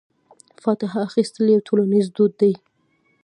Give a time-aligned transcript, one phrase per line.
[0.63, 2.53] فاتحه اخیستل یو ټولنیز دود دی.